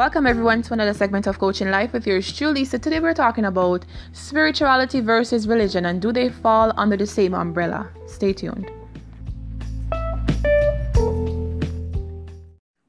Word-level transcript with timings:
Welcome 0.00 0.26
everyone 0.26 0.62
to 0.62 0.72
another 0.72 0.94
segment 0.94 1.26
of 1.26 1.38
Coaching 1.38 1.70
Life 1.70 1.92
with 1.92 2.06
yours 2.06 2.32
truly. 2.32 2.64
So 2.64 2.78
today 2.78 3.00
we're 3.00 3.12
talking 3.12 3.44
about 3.44 3.84
spirituality 4.12 5.00
versus 5.00 5.46
religion 5.46 5.84
and 5.84 6.00
do 6.00 6.10
they 6.10 6.30
fall 6.30 6.72
under 6.78 6.96
the 6.96 7.06
same 7.06 7.34
umbrella? 7.34 7.90
Stay 8.06 8.32
tuned. 8.32 8.70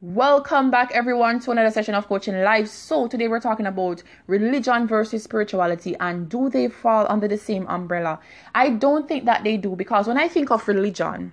Welcome 0.00 0.72
back 0.72 0.90
everyone 0.94 1.38
to 1.42 1.52
another 1.52 1.70
session 1.70 1.94
of 1.94 2.08
Coaching 2.08 2.42
Life. 2.42 2.66
So 2.66 3.06
today 3.06 3.28
we're 3.28 3.38
talking 3.38 3.66
about 3.66 4.02
religion 4.26 4.88
versus 4.88 5.22
spirituality 5.22 5.94
and 6.00 6.28
do 6.28 6.50
they 6.50 6.66
fall 6.66 7.06
under 7.08 7.28
the 7.28 7.38
same 7.38 7.68
umbrella? 7.68 8.18
I 8.52 8.70
don't 8.70 9.06
think 9.06 9.26
that 9.26 9.44
they 9.44 9.58
do 9.58 9.76
because 9.76 10.08
when 10.08 10.18
I 10.18 10.26
think 10.26 10.50
of 10.50 10.66
religion, 10.66 11.32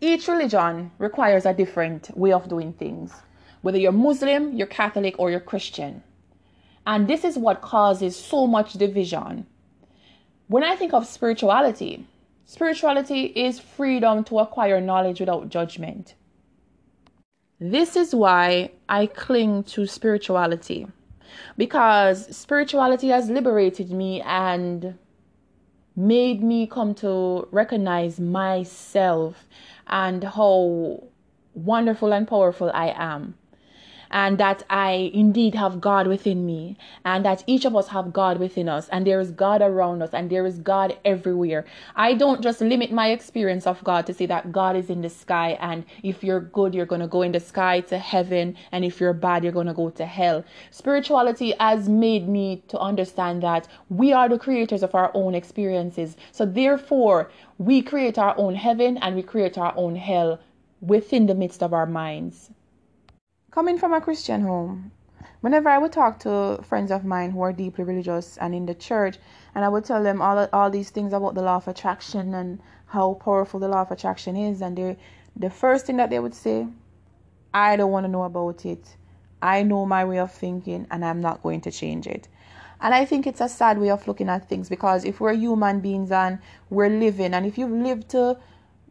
each 0.00 0.26
religion 0.26 0.90
requires 0.96 1.44
a 1.44 1.52
different 1.52 2.16
way 2.16 2.32
of 2.32 2.48
doing 2.48 2.72
things 2.72 3.12
whether 3.62 3.78
you're 3.78 3.92
Muslim, 3.92 4.54
you're 4.54 4.66
Catholic, 4.66 5.14
or 5.18 5.30
you're 5.30 5.40
Christian. 5.40 6.02
And 6.86 7.08
this 7.08 7.24
is 7.24 7.38
what 7.38 7.62
causes 7.62 8.16
so 8.16 8.46
much 8.46 8.74
division. 8.74 9.46
When 10.48 10.64
I 10.64 10.76
think 10.76 10.92
of 10.92 11.06
spirituality, 11.06 12.06
spirituality 12.44 13.26
is 13.26 13.60
freedom 13.60 14.24
to 14.24 14.40
acquire 14.40 14.80
knowledge 14.80 15.20
without 15.20 15.48
judgment. 15.48 16.14
This 17.60 17.94
is 17.94 18.14
why 18.14 18.72
I 18.88 19.06
cling 19.06 19.62
to 19.64 19.86
spirituality 19.86 20.88
because 21.56 22.36
spirituality 22.36 23.08
has 23.08 23.30
liberated 23.30 23.90
me 23.92 24.20
and 24.22 24.98
made 25.94 26.42
me 26.42 26.66
come 26.66 26.94
to 26.96 27.46
recognize 27.52 28.18
myself 28.18 29.46
and 29.86 30.24
how 30.24 31.04
wonderful 31.54 32.12
and 32.12 32.26
powerful 32.26 32.70
I 32.74 32.92
am 32.96 33.34
and 34.12 34.38
that 34.38 34.62
I 34.68 35.10
indeed 35.14 35.54
have 35.54 35.80
God 35.80 36.06
within 36.06 36.44
me, 36.44 36.76
and 37.04 37.24
that 37.24 37.42
each 37.46 37.64
of 37.64 37.74
us 37.74 37.88
have 37.88 38.12
God 38.12 38.38
within 38.38 38.68
us, 38.68 38.88
and 38.90 39.06
there 39.06 39.18
is 39.20 39.30
God 39.30 39.62
around 39.62 40.02
us, 40.02 40.10
and 40.12 40.28
there 40.28 40.46
is 40.46 40.58
God 40.58 40.96
everywhere. 41.04 41.64
I 41.96 42.14
don't 42.14 42.42
just 42.42 42.60
limit 42.60 42.92
my 42.92 43.10
experience 43.10 43.66
of 43.66 43.82
God 43.82 44.06
to 44.06 44.14
say 44.14 44.26
that 44.26 44.52
God 44.52 44.76
is 44.76 44.90
in 44.90 45.00
the 45.00 45.08
sky, 45.08 45.58
and 45.60 45.84
if 46.02 46.22
you're 46.22 46.40
good, 46.40 46.74
you're 46.74 46.86
going 46.86 47.00
to 47.00 47.06
go 47.06 47.22
in 47.22 47.32
the 47.32 47.40
sky 47.40 47.80
to 47.80 47.98
heaven, 47.98 48.56
and 48.70 48.84
if 48.84 49.00
you're 49.00 49.14
bad, 49.14 49.42
you're 49.42 49.52
going 49.52 49.66
to 49.66 49.72
go 49.72 49.90
to 49.90 50.04
hell. 50.04 50.44
Spirituality 50.70 51.54
has 51.58 51.88
made 51.88 52.28
me 52.28 52.62
to 52.68 52.78
understand 52.78 53.42
that 53.42 53.66
we 53.88 54.12
are 54.12 54.28
the 54.28 54.38
creators 54.38 54.82
of 54.82 54.94
our 54.94 55.10
own 55.14 55.34
experiences. 55.34 56.16
So, 56.32 56.44
therefore, 56.44 57.30
we 57.58 57.82
create 57.82 58.18
our 58.18 58.36
own 58.36 58.54
heaven 58.54 58.98
and 58.98 59.16
we 59.16 59.22
create 59.22 59.56
our 59.56 59.72
own 59.76 59.96
hell 59.96 60.40
within 60.80 61.26
the 61.26 61.34
midst 61.34 61.62
of 61.62 61.72
our 61.72 61.86
minds. 61.86 62.50
Coming 63.52 63.76
from 63.76 63.92
a 63.92 64.00
Christian 64.00 64.40
home, 64.40 64.92
whenever 65.42 65.68
I 65.68 65.76
would 65.76 65.92
talk 65.92 66.18
to 66.20 66.60
friends 66.62 66.90
of 66.90 67.04
mine 67.04 67.32
who 67.32 67.42
are 67.42 67.52
deeply 67.52 67.84
religious 67.84 68.38
and 68.38 68.54
in 68.54 68.64
the 68.64 68.74
church, 68.74 69.18
and 69.54 69.62
I 69.62 69.68
would 69.68 69.84
tell 69.84 70.02
them 70.02 70.22
all 70.22 70.48
all 70.54 70.70
these 70.70 70.88
things 70.88 71.12
about 71.12 71.34
the 71.34 71.42
law 71.42 71.56
of 71.56 71.68
attraction 71.68 72.32
and 72.32 72.62
how 72.86 73.12
powerful 73.12 73.60
the 73.60 73.68
law 73.68 73.82
of 73.82 73.90
attraction 73.90 74.38
is, 74.38 74.62
and 74.62 74.78
they 74.78 74.96
the 75.36 75.50
first 75.50 75.84
thing 75.84 75.98
that 75.98 76.08
they 76.08 76.18
would 76.18 76.34
say, 76.34 76.66
I 77.52 77.76
don't 77.76 77.90
want 77.92 78.04
to 78.04 78.10
know 78.10 78.22
about 78.22 78.64
it. 78.64 78.96
I 79.42 79.64
know 79.64 79.84
my 79.84 80.06
way 80.06 80.18
of 80.18 80.32
thinking 80.32 80.86
and 80.90 81.04
I'm 81.04 81.20
not 81.20 81.42
going 81.42 81.60
to 81.62 81.70
change 81.70 82.06
it. 82.06 82.28
And 82.80 82.94
I 82.94 83.04
think 83.04 83.26
it's 83.26 83.42
a 83.42 83.50
sad 83.50 83.76
way 83.78 83.90
of 83.90 84.08
looking 84.08 84.30
at 84.30 84.48
things 84.48 84.70
because 84.70 85.04
if 85.04 85.20
we're 85.20 85.34
human 85.34 85.80
beings 85.80 86.10
and 86.10 86.38
we're 86.70 86.88
living, 86.88 87.34
and 87.34 87.44
if 87.44 87.58
you've 87.58 87.70
lived 87.70 88.08
to 88.10 88.38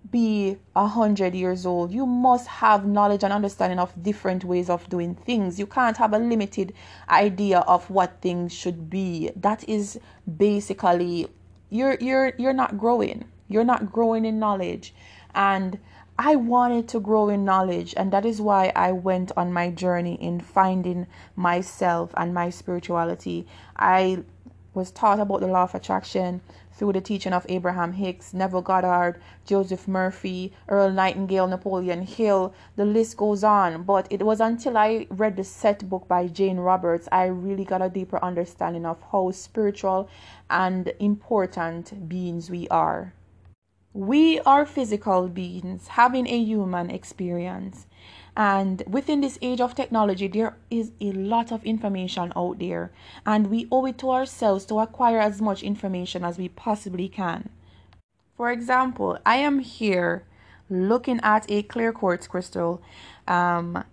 be 0.09 0.57
a 0.75 0.87
hundred 0.87 1.35
years 1.35 1.65
old, 1.65 1.91
you 1.91 2.05
must 2.05 2.47
have 2.47 2.85
knowledge 2.85 3.23
and 3.23 3.31
understanding 3.31 3.79
of 3.79 4.01
different 4.01 4.43
ways 4.43 4.69
of 4.69 4.89
doing 4.89 5.15
things. 5.15 5.59
You 5.59 5.67
can't 5.67 5.97
have 5.97 6.13
a 6.13 6.19
limited 6.19 6.73
idea 7.09 7.59
of 7.59 7.89
what 7.89 8.21
things 8.21 8.51
should 8.53 8.89
be. 8.89 9.31
That 9.35 9.67
is 9.69 9.99
basically 10.37 11.27
you're 11.69 11.97
you're 12.01 12.33
you're 12.37 12.53
not 12.53 12.77
growing. 12.77 13.25
You're 13.47 13.63
not 13.63 13.91
growing 13.91 14.25
in 14.25 14.39
knowledge. 14.39 14.93
And 15.35 15.79
I 16.17 16.35
wanted 16.35 16.87
to 16.89 16.99
grow 16.99 17.29
in 17.29 17.45
knowledge, 17.45 17.93
and 17.97 18.13
that 18.13 18.25
is 18.25 18.39
why 18.39 18.71
I 18.75 18.91
went 18.91 19.31
on 19.35 19.51
my 19.51 19.71
journey 19.71 20.15
in 20.21 20.39
finding 20.39 21.07
myself 21.35 22.13
and 22.15 22.33
my 22.33 22.49
spirituality. 22.49 23.47
I 23.75 24.23
was 24.73 24.91
taught 24.91 25.19
about 25.19 25.41
the 25.41 25.47
law 25.47 25.63
of 25.63 25.75
attraction 25.75 26.41
through 26.73 26.93
the 26.93 27.01
teaching 27.01 27.33
of 27.33 27.45
Abraham 27.49 27.93
Hicks, 27.93 28.33
Neville 28.33 28.61
Goddard, 28.61 29.21
Joseph 29.45 29.87
Murphy, 29.87 30.53
Earl 30.67 30.91
Nightingale, 30.91 31.47
Napoleon 31.47 32.03
Hill. 32.03 32.53
The 32.75 32.85
list 32.85 33.17
goes 33.17 33.43
on. 33.43 33.83
But 33.83 34.07
it 34.09 34.23
was 34.23 34.39
until 34.39 34.77
I 34.77 35.07
read 35.09 35.35
the 35.35 35.43
Seth 35.43 35.87
book 35.87 36.07
by 36.07 36.27
Jane 36.27 36.57
Roberts 36.57 37.07
I 37.11 37.25
really 37.25 37.65
got 37.65 37.81
a 37.81 37.89
deeper 37.89 38.23
understanding 38.23 38.85
of 38.85 39.01
how 39.11 39.31
spiritual 39.31 40.09
and 40.49 40.93
important 40.99 42.07
beings 42.07 42.49
we 42.49 42.67
are. 42.69 43.13
We 43.93 44.39
are 44.39 44.65
physical 44.65 45.27
beings 45.27 45.89
having 45.89 46.25
a 46.27 46.37
human 46.37 46.89
experience. 46.89 47.87
And 48.35 48.83
within 48.87 49.21
this 49.21 49.37
age 49.41 49.59
of 49.59 49.75
technology, 49.75 50.27
there 50.27 50.55
is 50.69 50.91
a 51.01 51.11
lot 51.11 51.51
of 51.51 51.63
information 51.65 52.31
out 52.35 52.59
there, 52.59 52.91
and 53.25 53.47
we 53.47 53.67
owe 53.71 53.85
it 53.85 53.97
to 53.99 54.11
ourselves 54.11 54.65
to 54.65 54.79
acquire 54.79 55.19
as 55.19 55.41
much 55.41 55.63
information 55.63 56.23
as 56.23 56.37
we 56.37 56.47
possibly 56.47 57.09
can. 57.09 57.49
For 58.37 58.51
example, 58.51 59.19
I 59.25 59.35
am 59.35 59.59
here 59.59 60.23
looking 60.69 61.19
at 61.21 61.45
a 61.51 61.63
clear 61.63 61.91
quartz 61.91 62.27
crystal 62.27 62.81
um, 63.27 63.83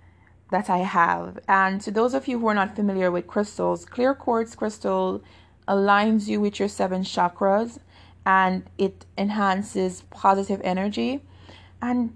that 0.50 0.70
I 0.70 0.78
have. 0.78 1.38
And 1.49 1.81
to 1.82 1.91
those 1.91 2.15
of 2.15 2.28
you 2.28 2.38
who 2.38 2.47
are 2.47 2.55
not 2.55 2.76
familiar 2.76 3.10
with 3.10 3.26
crystals, 3.26 3.84
clear 3.84 4.15
quartz 4.15 4.55
crystal 4.55 5.22
aligns 5.66 6.28
you 6.28 6.41
with 6.41 6.59
your 6.59 6.69
seven 6.69 7.03
chakras 7.03 7.78
and 8.25 8.62
it 8.78 9.05
enhances 9.16 10.03
positive 10.10 10.60
energy. 10.65 11.20
And 11.82 12.15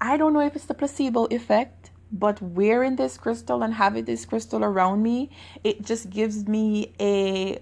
I 0.00 0.16
don't 0.16 0.32
know 0.32 0.40
if 0.40 0.54
it's 0.54 0.66
the 0.66 0.74
placebo 0.74 1.26
effect, 1.26 1.90
but 2.12 2.40
wearing 2.40 2.96
this 2.96 3.18
crystal 3.18 3.62
and 3.62 3.74
having 3.74 4.04
this 4.04 4.24
crystal 4.24 4.64
around 4.64 5.02
me, 5.02 5.30
it 5.64 5.84
just 5.84 6.10
gives 6.10 6.46
me 6.46 6.92
a 7.00 7.60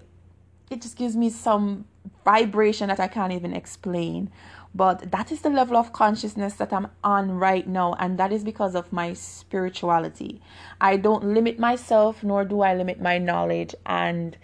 it 0.69 0.81
just 0.81 0.97
gives 0.97 1.15
me 1.15 1.29
some 1.29 1.85
vibration 2.25 2.89
that 2.89 2.99
I 2.99 3.07
can't 3.07 3.31
even 3.31 3.53
explain. 3.53 4.29
But 4.75 5.11
that 5.11 5.31
is 5.31 5.41
the 5.41 5.49
level 5.49 5.77
of 5.77 5.93
consciousness 5.93 6.55
that 6.55 6.71
I'm 6.73 6.89
on 7.03 7.31
right 7.31 7.67
now, 7.67 7.95
and 7.99 8.19
that 8.19 8.31
is 8.31 8.43
because 8.43 8.75
of 8.75 8.91
my 8.91 9.13
spirituality. 9.13 10.41
I 10.79 10.97
don't 10.97 11.33
limit 11.33 11.57
myself, 11.57 12.23
nor 12.23 12.43
do 12.45 12.61
I 12.61 12.75
limit 12.75 13.01
my 13.01 13.17
knowledge, 13.17 13.73
and 13.85 14.37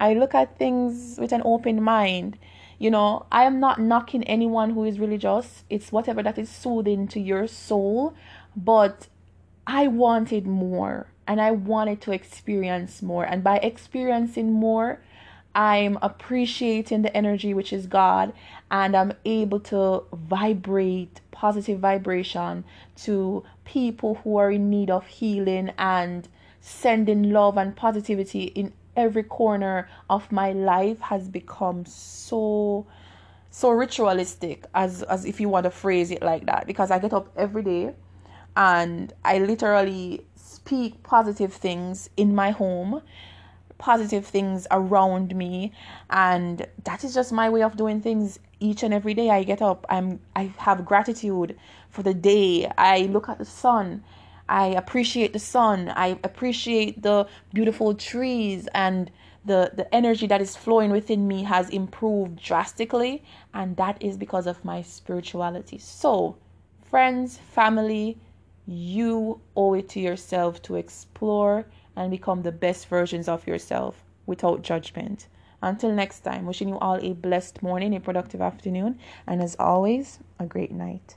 I 0.00 0.14
look 0.14 0.34
at 0.34 0.58
things 0.58 1.16
with 1.18 1.32
an 1.32 1.42
open 1.44 1.82
mind 1.82 2.38
you 2.78 2.90
know, 2.90 3.26
I 3.32 3.44
am 3.44 3.58
not 3.58 3.80
knocking 3.80 4.24
anyone 4.24 4.70
who 4.70 4.84
is 4.84 5.00
religious. 5.00 5.64
It's 5.68 5.90
whatever 5.90 6.22
that 6.22 6.38
is 6.38 6.48
soothing 6.48 7.08
to 7.08 7.20
your 7.20 7.46
soul. 7.46 8.14
But 8.56 9.08
I 9.66 9.88
wanted 9.88 10.46
more 10.46 11.08
and 11.26 11.40
I 11.40 11.50
wanted 11.50 12.00
to 12.02 12.12
experience 12.12 13.02
more. 13.02 13.24
And 13.24 13.42
by 13.42 13.58
experiencing 13.58 14.52
more, 14.52 15.00
I'm 15.54 15.98
appreciating 16.02 17.02
the 17.02 17.16
energy 17.16 17.52
which 17.52 17.72
is 17.72 17.86
God 17.86 18.32
and 18.70 18.96
I'm 18.96 19.12
able 19.24 19.60
to 19.60 20.04
vibrate 20.12 21.20
positive 21.32 21.80
vibration 21.80 22.64
to 23.02 23.44
people 23.64 24.16
who 24.16 24.36
are 24.36 24.52
in 24.52 24.70
need 24.70 24.88
of 24.88 25.06
healing 25.06 25.72
and 25.78 26.28
sending 26.60 27.32
love 27.32 27.56
and 27.56 27.74
positivity 27.74 28.44
in 28.44 28.72
every 28.98 29.22
corner 29.22 29.88
of 30.10 30.30
my 30.32 30.52
life 30.52 31.00
has 31.00 31.28
become 31.28 31.86
so 31.86 32.86
so 33.50 33.70
ritualistic 33.70 34.66
as 34.74 35.02
as 35.04 35.24
if 35.24 35.40
you 35.40 35.48
want 35.48 35.64
to 35.64 35.70
phrase 35.70 36.10
it 36.10 36.22
like 36.22 36.46
that. 36.46 36.66
Because 36.66 36.90
I 36.90 36.98
get 36.98 37.14
up 37.14 37.30
every 37.36 37.62
day 37.62 37.94
and 38.56 39.12
I 39.24 39.38
literally 39.38 40.26
speak 40.36 41.02
positive 41.02 41.54
things 41.54 42.10
in 42.16 42.34
my 42.34 42.50
home 42.50 43.02
positive 43.78 44.26
things 44.26 44.66
around 44.72 45.36
me. 45.36 45.72
And 46.10 46.66
that 46.84 47.04
is 47.04 47.14
just 47.14 47.32
my 47.32 47.48
way 47.48 47.62
of 47.62 47.76
doing 47.76 48.00
things 48.00 48.40
each 48.60 48.82
and 48.82 48.92
every 48.92 49.14
day. 49.14 49.30
I 49.30 49.44
get 49.44 49.62
up 49.62 49.86
I'm 49.88 50.20
I 50.36 50.52
have 50.58 50.84
gratitude 50.84 51.56
for 51.90 52.02
the 52.02 52.14
day. 52.14 52.70
I 52.76 53.02
look 53.02 53.28
at 53.28 53.38
the 53.38 53.44
sun 53.44 54.04
I 54.48 54.66
appreciate 54.68 55.32
the 55.32 55.38
sun. 55.38 55.92
I 55.94 56.18
appreciate 56.24 57.02
the 57.02 57.26
beautiful 57.52 57.94
trees 57.94 58.68
and 58.74 59.10
the, 59.44 59.72
the 59.74 59.92
energy 59.94 60.26
that 60.26 60.40
is 60.40 60.56
flowing 60.56 60.90
within 60.90 61.28
me 61.28 61.42
has 61.44 61.68
improved 61.70 62.42
drastically. 62.42 63.22
And 63.54 63.76
that 63.76 64.02
is 64.02 64.16
because 64.16 64.46
of 64.46 64.64
my 64.64 64.82
spirituality. 64.82 65.78
So, 65.78 66.36
friends, 66.90 67.38
family, 67.38 68.18
you 68.66 69.40
owe 69.56 69.74
it 69.74 69.88
to 69.90 70.00
yourself 70.00 70.62
to 70.62 70.76
explore 70.76 71.66
and 71.96 72.10
become 72.10 72.42
the 72.42 72.52
best 72.52 72.86
versions 72.88 73.28
of 73.28 73.46
yourself 73.46 74.04
without 74.26 74.62
judgment. 74.62 75.26
Until 75.62 75.92
next 75.92 76.20
time, 76.20 76.46
wishing 76.46 76.68
you 76.68 76.78
all 76.78 77.02
a 77.02 77.14
blessed 77.14 77.62
morning, 77.62 77.94
a 77.94 78.00
productive 78.00 78.40
afternoon, 78.40 78.98
and 79.26 79.42
as 79.42 79.56
always, 79.58 80.20
a 80.38 80.46
great 80.46 80.70
night. 80.70 81.16